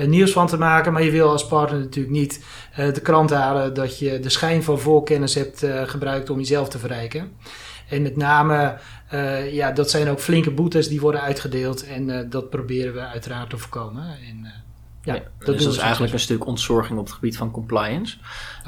nieuws 0.06 0.32
van 0.32 0.48
te 0.48 0.58
maken. 0.58 0.94
Maar 0.94 1.04
je 1.04 1.12
wil 1.12 1.30
als 1.30 1.48
partner 1.48 1.80
natuurlijk 1.80 2.16
niet 2.16 2.44
de 2.76 3.02
krant 3.02 3.30
halen 3.30 3.74
dat 3.74 4.00
je 4.00 4.20
de 4.20 4.30
schijn 4.30 4.64
van 4.64 4.80
voorkennis 4.80 5.36
hebt 5.36 5.66
gebruikt 5.86 6.30
om 6.30 6.38
jezelf 6.38 6.70
te 6.70 6.80
verrijken. 6.80 7.32
En 7.90 8.02
met 8.02 8.18
name, 8.18 8.78
ja, 9.52 9.72
dat 9.72 9.90
zijn 9.90 10.10
ook 10.10 10.20
flinke 10.20 10.52
boetes 10.52 10.88
die 10.88 11.02
worden 11.02 11.22
uitgedeeld. 11.22 11.86
En 11.86 12.30
dat 12.30 12.50
proberen 12.50 12.94
we 12.94 13.00
uiteraard 13.00 13.50
te 13.50 13.58
voorkomen. 13.58 14.04
En, 14.04 14.54
ja, 15.02 15.14
ja, 15.14 15.22
dat 15.38 15.56
dus 15.56 15.64
dat 15.64 15.74
is 15.74 15.80
eigenlijk 15.80 16.14
een 16.14 16.20
stuk 16.20 16.46
ontzorging 16.46 17.00
op 17.00 17.06
het 17.06 17.14
gebied 17.14 17.38
van 17.38 17.52
compliance. 17.52 18.18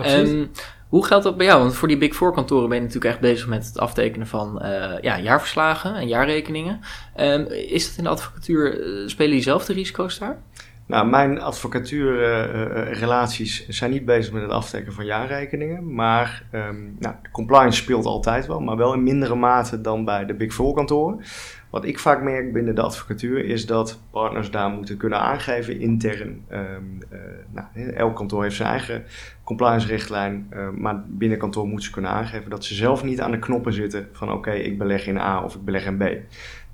Um, 0.06 0.52
hoe 0.94 1.06
geldt 1.06 1.24
dat 1.24 1.38
bij 1.38 1.46
jou? 1.46 1.62
Want 1.62 1.76
voor 1.76 1.88
die 1.88 1.98
Big 1.98 2.16
Four 2.16 2.34
kantoren 2.34 2.70
ben 2.70 2.78
je 2.78 2.84
natuurlijk 2.84 3.12
echt 3.12 3.22
bezig 3.22 3.48
met 3.48 3.66
het 3.66 3.78
aftekenen 3.78 4.28
van 4.28 4.60
uh, 4.62 5.00
ja, 5.02 5.20
jaarverslagen 5.20 5.96
en 5.96 6.08
jaarrekeningen. 6.08 6.80
Um, 7.20 7.46
is 7.48 7.88
dat 7.88 7.98
in 7.98 8.04
de 8.04 8.10
advocatuur, 8.10 8.80
uh, 8.80 9.08
spelen 9.08 9.32
diezelfde 9.32 9.74
risico's 9.74 10.20
daar? 10.20 10.42
Nou, 10.86 11.08
mijn 11.08 11.42
advocatuurrelaties 11.42 13.62
uh, 13.62 13.68
zijn 13.70 13.92
niet 13.92 14.06
bezig 14.06 14.34
met 14.34 14.42
het 14.42 14.52
aftekenen 14.52 14.94
van 14.94 15.06
jaarrekeningen. 15.06 15.94
Maar 15.94 16.44
um, 16.52 16.96
nou, 17.00 17.16
compliance 17.32 17.82
speelt 17.82 18.06
altijd 18.06 18.48
wel, 18.48 18.60
maar 18.60 18.78
wel 18.78 18.94
in 18.94 19.04
mindere 19.04 19.36
mate 19.36 19.82
dan 19.82 20.06
bij 20.06 20.26
de 20.26 20.34
Big 20.34 20.54
Four 20.54 20.74
kantoren. 20.74 21.22
Wat 21.70 21.86
ik 21.86 22.00
vaak 22.00 22.22
merk 22.22 22.54
binnen 22.54 22.76
de 22.76 22.82
advocatuur 22.82 23.46
is 23.46 23.66
dat 23.66 24.00
partners 24.10 24.52
daar 24.52 24.70
moeten 24.70 24.98
kunnen 24.98 25.20
aangeven 25.20 25.80
intern. 25.80 26.46
Ehm, 26.48 26.64
eh, 27.10 27.20
nou, 27.52 27.68
elk 27.94 28.16
kantoor 28.16 28.44
heeft 28.44 28.56
zijn 28.56 28.70
eigen 28.70 29.04
compliance 29.44 29.88
richtlijn, 29.88 30.54
maar 30.78 31.04
binnen 31.08 31.38
kantoor 31.38 31.68
moeten 31.68 31.86
ze 31.86 31.92
kunnen 31.92 32.12
aangeven 32.12 32.50
dat 32.50 32.66
ze 32.66 32.76
zelf 32.76 33.04
niet 33.04 33.22
aan 33.22 33.32
de 33.32 33.40
knoppen 33.40 33.74
zitten 33.74 34.08
van 34.12 34.32
oké, 34.32 34.52
ik 34.52 34.78
beleg 34.78 35.08
in 35.08 35.18
A 35.18 35.44
of 35.44 35.56
ik 35.56 35.66
beleg 35.66 35.86
in 35.86 35.98
B. 35.98 36.04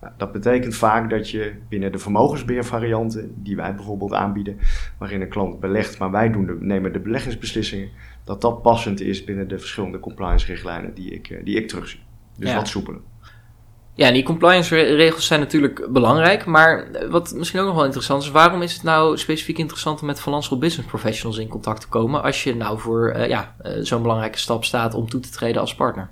Nou, 0.01 0.13
dat 0.17 0.31
betekent 0.31 0.75
vaak 0.75 1.09
dat 1.09 1.29
je 1.29 1.53
binnen 1.69 1.91
de 1.91 1.97
vermogensbeheervarianten 1.97 3.33
die 3.35 3.55
wij 3.55 3.75
bijvoorbeeld 3.75 4.13
aanbieden, 4.13 4.59
waarin 4.97 5.21
een 5.21 5.29
klant 5.29 5.59
belegt, 5.59 5.97
maar 5.97 6.11
wij 6.11 6.31
doen 6.31 6.45
de, 6.45 6.57
nemen 6.59 6.93
de 6.93 6.99
beleggingsbeslissingen, 6.99 7.89
dat 8.23 8.41
dat 8.41 8.61
passend 8.61 9.01
is 9.01 9.23
binnen 9.23 9.47
de 9.47 9.59
verschillende 9.59 9.99
compliance 9.99 10.45
richtlijnen 10.45 10.93
die 10.93 11.11
ik, 11.11 11.29
eh, 11.29 11.43
die 11.43 11.55
ik 11.55 11.67
terugzie. 11.67 11.99
Dus 12.37 12.53
wat 12.53 12.67
soepeler. 12.67 13.01
Ja, 13.93 14.11
die 14.11 14.23
compliance 14.23 14.75
regels 14.75 15.25
zijn 15.25 15.39
natuurlijk 15.39 15.87
belangrijk, 15.91 16.45
maar 16.45 16.87
wat 17.09 17.33
misschien 17.35 17.59
ook 17.59 17.65
nog 17.65 17.75
wel 17.75 17.85
interessant 17.85 18.23
is, 18.23 18.31
waarom 18.31 18.61
is 18.61 18.73
het 18.73 18.83
nou 18.83 19.17
specifiek 19.17 19.57
interessant 19.57 20.01
om 20.01 20.07
met 20.07 20.19
Van 20.19 20.43
Business 20.59 20.89
Professionals 20.89 21.37
in 21.37 21.47
contact 21.47 21.81
te 21.81 21.87
komen 21.87 22.23
als 22.23 22.43
je 22.43 22.55
nou 22.55 22.79
voor 22.79 23.13
uh, 23.15 23.27
ja, 23.27 23.55
uh, 23.63 23.71
zo'n 23.81 24.01
belangrijke 24.01 24.37
stap 24.37 24.63
staat 24.63 24.93
om 24.93 25.09
toe 25.09 25.19
te 25.19 25.29
treden 25.29 25.61
als 25.61 25.75
partner? 25.75 26.09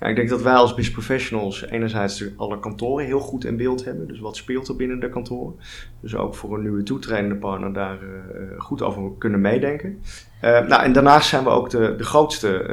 Ja, 0.00 0.06
ik 0.06 0.16
denk 0.16 0.28
dat 0.28 0.42
wij 0.42 0.54
als 0.54 0.74
business 0.74 0.90
professionals 0.90 1.66
enerzijds 1.66 2.24
alle 2.36 2.60
kantoren 2.60 3.06
heel 3.06 3.20
goed 3.20 3.44
in 3.44 3.56
beeld 3.56 3.84
hebben. 3.84 4.08
Dus 4.08 4.18
wat 4.18 4.36
speelt 4.36 4.68
er 4.68 4.76
binnen 4.76 5.00
de 5.00 5.08
kantoren. 5.08 5.54
Dus 6.00 6.14
ook 6.14 6.34
voor 6.34 6.54
een 6.54 6.62
nieuwe 6.62 6.82
toetredende 6.82 7.34
partner 7.34 7.72
daar 7.72 7.98
uh, 8.02 8.60
goed 8.60 8.82
over 8.82 9.10
kunnen 9.18 9.40
meedenken. 9.40 10.02
Uh, 10.44 10.66
nou, 10.66 10.82
en 10.82 10.92
daarnaast 10.92 11.28
zijn 11.28 11.44
we 11.44 11.50
ook 11.50 11.70
de, 11.70 11.94
de 11.96 12.04
grootste 12.04 12.66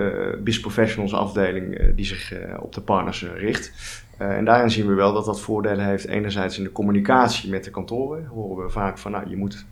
uh, 0.45 0.61
professionals 0.61 1.13
afdeling 1.13 1.95
die 1.95 2.05
zich 2.05 2.33
op 2.59 2.73
de 2.73 2.81
partners 2.81 3.25
richt. 3.35 3.71
en 4.17 4.45
daarin 4.45 4.69
zien 4.69 4.87
we 4.87 4.93
wel 4.93 5.13
dat 5.13 5.25
dat 5.25 5.41
voordelen 5.41 5.85
heeft. 5.85 6.07
Enerzijds 6.07 6.57
in 6.57 6.63
de 6.63 6.71
communicatie 6.71 7.49
met 7.49 7.63
de 7.63 7.71
kantoren. 7.71 8.25
Horen 8.25 8.65
we 8.65 8.71
vaak 8.71 8.97
van, 8.97 9.11
nou, 9.11 9.29
je 9.29 9.37
moet 9.37 9.65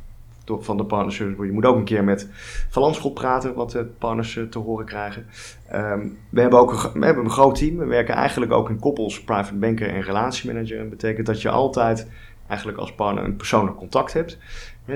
van 0.45 0.77
de 0.77 0.85
partnerservice. 0.85 1.45
Je 1.45 1.51
moet 1.51 1.65
ook 1.65 1.75
een 1.75 1.83
keer 1.83 2.03
met 2.03 2.29
Van 2.69 3.13
praten, 3.13 3.53
wat 3.53 3.71
de 3.71 3.85
partners 3.85 4.39
te 4.49 4.59
horen 4.59 4.85
krijgen. 4.85 5.25
Um, 5.73 6.17
we, 6.29 6.41
hebben 6.41 6.59
ook 6.59 6.71
een, 6.71 6.99
we 6.99 7.05
hebben 7.05 7.23
een 7.23 7.29
groot 7.29 7.55
team. 7.55 7.77
We 7.77 7.85
werken 7.85 8.15
eigenlijk 8.15 8.51
ook 8.51 8.69
in 8.69 8.79
koppels, 8.79 9.23
private 9.23 9.55
banker 9.55 9.89
en 9.89 10.01
relatiemanager. 10.01 10.77
Dat 10.77 10.89
betekent 10.89 11.25
dat 11.25 11.41
je 11.41 11.49
altijd 11.49 12.09
eigenlijk 12.47 12.79
als 12.79 12.95
partner 12.95 13.23
een 13.23 13.35
persoonlijk 13.35 13.77
contact 13.77 14.13
hebt. 14.13 14.37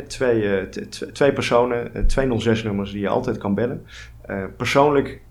twee, 0.07 0.41
uh, 0.41 0.63
twee 0.89 1.33
personen, 1.33 1.91
uh, 1.97 2.03
twee 2.03 2.27
06-nummers 2.27 2.91
die 2.91 3.01
je 3.01 3.09
altijd 3.09 3.37
kan 3.37 3.55
bellen. 3.55 3.85
Persoonlijk 4.57 5.21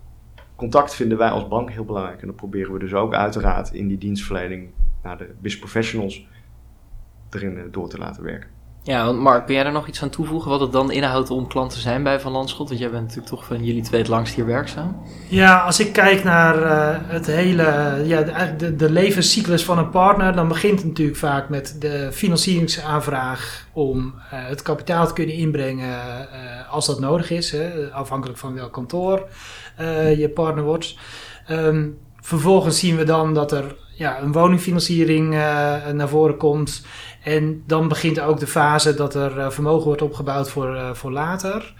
contact 0.55 0.95
vinden 0.95 1.17
wij 1.17 1.29
als 1.29 1.47
bank 1.47 1.71
heel 1.71 1.85
belangrijk. 1.85 2.21
En 2.21 2.27
dat 2.27 2.35
proberen 2.35 2.73
we 2.73 2.79
dus 2.79 2.93
ook 2.93 3.13
uiteraard 3.13 3.73
in 3.73 3.87
die 3.87 3.97
dienstverlening 3.97 4.69
naar 5.03 5.17
de 5.17 5.23
business 5.23 5.59
professionals 5.59 6.27
erin 7.29 7.67
door 7.71 7.89
te 7.89 7.97
laten 7.97 8.23
werken. 8.23 8.54
Ja, 8.85 9.05
want 9.05 9.19
Mark, 9.19 9.45
kun 9.45 9.55
jij 9.55 9.65
er 9.65 9.71
nog 9.71 9.87
iets 9.87 10.01
aan 10.01 10.09
toevoegen 10.09 10.49
wat 10.49 10.59
het 10.59 10.71
dan 10.71 10.91
inhoudt 10.91 11.29
om 11.29 11.47
klant 11.47 11.71
te 11.71 11.79
zijn 11.79 12.03
bij 12.03 12.19
Van 12.19 12.31
Landschot? 12.31 12.67
Want 12.67 12.79
jij 12.79 12.89
bent 12.89 13.01
natuurlijk 13.01 13.27
toch 13.27 13.45
van 13.45 13.63
jullie 13.63 13.81
twee 13.81 13.99
het 13.99 14.09
langst 14.09 14.35
hier 14.35 14.45
werkzaam. 14.45 15.01
Ja, 15.27 15.57
als 15.57 15.79
ik 15.79 15.93
kijk 15.93 16.23
naar 16.23 16.61
uh, 16.61 16.97
het 17.07 17.25
hele, 17.25 18.01
ja, 18.05 18.21
de, 18.21 18.55
de, 18.57 18.75
de, 18.75 18.91
levenscyclus 18.91 19.63
van 19.63 19.77
een 19.77 19.89
partner, 19.89 20.35
dan 20.35 20.47
begint 20.47 20.79
het 20.79 20.87
natuurlijk 20.87 21.17
vaak 21.17 21.49
met 21.49 21.75
de 21.79 22.09
financieringsaanvraag 22.11 23.67
om 23.73 24.05
uh, 24.05 24.11
het 24.29 24.61
kapitaal 24.61 25.07
te 25.07 25.13
kunnen 25.13 25.35
inbrengen 25.35 25.99
als 26.69 26.85
dat 26.85 26.99
nodig 26.99 27.29
is, 27.29 27.51
hè, 27.51 27.91
afhankelijk 27.91 28.39
van 28.39 28.53
welk 28.53 28.73
kantoor 28.73 29.27
je 30.17 30.31
partner 30.33 30.63
wordt. 30.63 30.95
Um, 31.49 31.97
vervolgens 32.21 32.79
zien 32.79 32.95
we 32.95 33.03
dan 33.03 33.33
dat 33.33 33.51
er 33.51 33.75
ja, 33.95 34.21
een 34.21 34.31
woningfinanciering 34.31 35.29
naar 35.93 36.09
voren 36.09 36.37
komt. 36.37 36.83
En 37.25 37.63
dan 37.67 37.87
begint 37.87 38.19
ook 38.19 38.39
de 38.39 38.47
fase 38.47 38.93
dat 38.93 39.15
er 39.15 39.37
uh, 39.37 39.49
vermogen 39.49 39.85
wordt 39.85 40.01
opgebouwd 40.01 40.49
voor, 40.49 40.75
uh, 40.75 40.93
voor 40.93 41.11
later. 41.11 41.73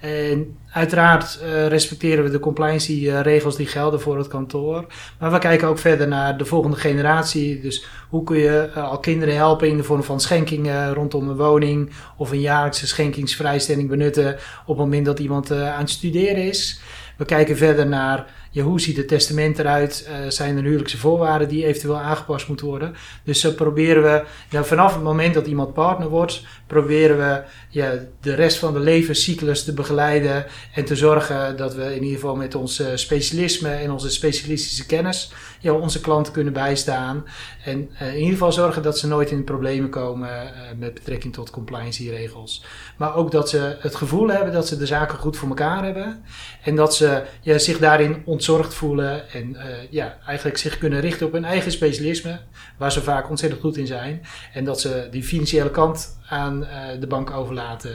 En 0.00 0.56
uiteraard 0.70 1.38
respecteren 1.68 2.24
we 2.24 2.30
de 2.30 2.38
compliance-regels 2.38 3.56
die 3.56 3.66
gelden 3.66 4.00
voor 4.00 4.18
het 4.18 4.28
kantoor. 4.28 4.86
Maar 5.18 5.32
we 5.32 5.38
kijken 5.38 5.68
ook 5.68 5.78
verder 5.78 6.08
naar 6.08 6.38
de 6.38 6.44
volgende 6.44 6.76
generatie. 6.76 7.60
Dus 7.60 7.86
hoe 8.08 8.24
kun 8.24 8.38
je 8.38 8.70
al 8.72 8.98
kinderen 8.98 9.36
helpen 9.36 9.68
in 9.68 9.76
de 9.76 9.82
vorm 9.82 10.02
van 10.02 10.20
schenkingen 10.20 10.94
rondom 10.94 11.28
een 11.28 11.36
woning 11.36 11.90
of 12.16 12.30
een 12.30 12.40
jaarlijkse 12.40 12.86
schenkingsvrijstelling 12.86 13.88
benutten 13.88 14.36
op 14.66 14.76
het 14.76 14.84
moment 14.86 15.06
dat 15.06 15.18
iemand 15.18 15.52
aan 15.52 15.80
het 15.80 15.90
studeren 15.90 16.42
is. 16.48 16.80
We 17.16 17.24
kijken 17.24 17.56
verder 17.56 17.86
naar 17.86 18.26
ja, 18.56 18.62
hoe 18.62 18.80
ziet 18.80 18.96
het 18.96 19.08
testament 19.08 19.58
eruit? 19.58 20.08
Uh, 20.08 20.30
zijn 20.30 20.56
er 20.56 20.62
huwelijkse 20.62 20.98
voorwaarden 20.98 21.48
die 21.48 21.66
eventueel 21.66 21.98
aangepast 21.98 22.48
moeten 22.48 22.66
worden? 22.66 22.94
Dus 23.24 23.40
zo 23.40 23.52
proberen 23.52 24.02
we, 24.02 24.24
ja, 24.50 24.64
vanaf 24.64 24.94
het 24.94 25.02
moment 25.02 25.34
dat 25.34 25.46
iemand 25.46 25.72
partner 25.72 26.08
wordt, 26.08 26.42
proberen 26.66 27.16
we 27.16 27.42
ja, 27.68 27.92
de 28.20 28.34
rest 28.34 28.58
van 28.58 28.72
de 28.72 28.80
levenscyclus 28.80 29.64
te 29.64 29.72
begeleiden 29.72 30.46
en 30.74 30.84
te 30.84 30.96
zorgen 30.96 31.56
dat 31.56 31.74
we 31.74 31.84
in 31.84 32.02
ieder 32.02 32.20
geval 32.20 32.36
met 32.36 32.54
ons 32.54 32.82
specialisme 32.94 33.68
en 33.68 33.90
onze 33.90 34.10
specialistische 34.10 34.86
kennis 34.86 35.32
ja, 35.60 35.72
onze 35.72 36.00
klanten 36.00 36.32
kunnen 36.32 36.52
bijstaan. 36.52 37.24
En 37.64 37.90
in 37.98 38.16
ieder 38.16 38.32
geval 38.32 38.52
zorgen 38.52 38.82
dat 38.82 38.98
ze 38.98 39.06
nooit 39.06 39.30
in 39.30 39.44
problemen 39.44 39.90
komen 39.90 40.30
met 40.78 40.94
betrekking 40.94 41.32
tot 41.32 41.50
compliance-regels. 41.50 42.64
Maar 42.96 43.14
ook 43.14 43.30
dat 43.30 43.48
ze 43.48 43.76
het 43.78 43.94
gevoel 43.94 44.28
hebben 44.28 44.52
dat 44.52 44.68
ze 44.68 44.76
de 44.76 44.86
zaken 44.86 45.18
goed 45.18 45.36
voor 45.36 45.48
elkaar 45.48 45.84
hebben. 45.84 46.24
En 46.62 46.76
dat 46.76 46.94
ze 46.94 47.22
ja, 47.40 47.58
zich 47.58 47.78
daarin 47.78 48.22
ontzorgd 48.48 48.74
voelen. 48.74 49.30
En 49.30 49.50
uh, 49.50 49.62
ja, 49.90 50.18
eigenlijk 50.26 50.58
zich 50.58 50.78
kunnen 50.78 51.00
richten 51.00 51.26
op 51.26 51.32
hun 51.32 51.44
eigen 51.44 51.72
specialisme. 51.72 52.38
Waar 52.76 52.92
ze 52.92 53.02
vaak 53.02 53.30
ontzettend 53.30 53.60
goed 53.60 53.76
in 53.76 53.86
zijn. 53.86 54.26
En 54.52 54.64
dat 54.64 54.80
ze 54.80 55.08
die 55.10 55.22
financiële 55.22 55.70
kant 55.70 56.18
aan 56.28 56.66
de 57.00 57.06
bank 57.06 57.30
overlaten. 57.30 57.94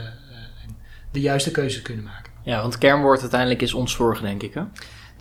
en 0.63 0.77
de 1.11 1.19
juiste 1.19 1.51
keuze 1.51 1.81
kunnen 1.81 2.03
maken. 2.03 2.31
Ja, 2.43 2.59
want 2.61 2.73
het 2.73 2.81
kernwoord 2.81 3.21
uiteindelijk 3.21 3.61
is 3.61 3.73
ontzorgen, 3.73 4.23
denk 4.23 4.43
ik. 4.43 4.53
Hè? 4.53 4.61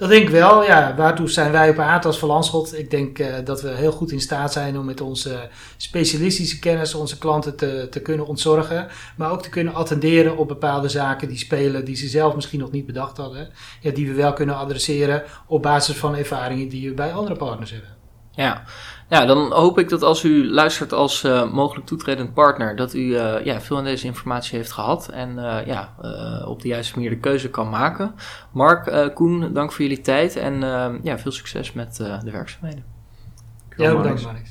Dat 0.01 0.09
denk 0.09 0.23
ik 0.23 0.31
wel, 0.31 0.65
ja. 0.65 0.95
Waartoe 0.97 1.29
zijn 1.29 1.53
wij 1.53 1.71
op 1.71 1.79
aard 1.79 2.05
als 2.05 2.19
Verlandschot? 2.19 2.79
Ik 2.79 2.91
denk 2.91 3.19
uh, 3.19 3.35
dat 3.45 3.63
we 3.63 3.69
heel 3.69 3.93
goed 3.93 4.13
in 4.13 4.21
staat 4.21 4.53
zijn 4.53 4.79
om 4.79 4.85
met 4.85 5.01
onze 5.01 5.49
specialistische 5.77 6.59
kennis 6.59 6.95
onze 6.95 7.19
klanten 7.19 7.57
te, 7.57 7.87
te 7.91 8.01
kunnen 8.01 8.27
ontzorgen. 8.27 8.89
Maar 9.17 9.31
ook 9.31 9.43
te 9.43 9.49
kunnen 9.49 9.75
attenderen 9.75 10.37
op 10.37 10.49
bepaalde 10.49 10.89
zaken 10.89 11.29
die 11.29 11.39
spelen, 11.39 11.85
die 11.85 11.97
ze 11.97 12.09
zelf 12.09 12.35
misschien 12.35 12.61
nog 12.61 12.71
niet 12.71 12.87
bedacht 12.87 13.17
hadden. 13.17 13.49
Ja, 13.81 13.91
die 13.91 14.09
we 14.09 14.15
wel 14.15 14.33
kunnen 14.33 14.57
adresseren 14.57 15.23
op 15.47 15.63
basis 15.63 15.97
van 15.97 16.17
ervaringen 16.17 16.69
die 16.69 16.89
we 16.89 16.95
bij 16.95 17.13
andere 17.13 17.37
partners 17.37 17.71
hebben. 17.71 18.00
Ja, 18.41 18.63
ja, 19.09 19.27
dan 19.27 19.53
hoop 19.53 19.79
ik 19.79 19.89
dat 19.89 20.03
als 20.03 20.25
u 20.25 20.51
luistert 20.51 20.93
als 20.93 21.25
uh, 21.25 21.53
mogelijk 21.53 21.87
toetredend 21.87 22.35
partner, 22.35 22.77
dat 22.77 22.95
u 22.95 22.99
uh, 22.99 23.45
ja, 23.45 23.61
veel 23.61 23.77
aan 23.77 23.85
deze 23.85 24.07
informatie 24.07 24.57
heeft 24.57 24.73
gehad 24.73 25.09
en 25.09 25.31
uh, 25.39 25.67
ja, 25.67 25.95
op 26.47 26.63
de 26.63 26.69
juiste 26.69 26.95
manier 26.95 27.11
de 27.11 27.19
keuze 27.19 27.51
kan 27.51 27.69
maken. 27.69 28.15
Mark, 28.51 29.11
Koen, 29.15 29.53
dank 29.53 29.73
voor 29.73 29.83
jullie 29.85 30.01
tijd 30.01 30.37
en 30.37 30.61
ja, 31.03 31.19
veel 31.19 31.33
succes 31.33 31.73
met 31.73 31.97
de 31.97 32.31
werkzaamheden. 32.31 32.85
Ja, 33.77 33.97
bedankt 33.97 34.23
Marnix. 34.23 34.50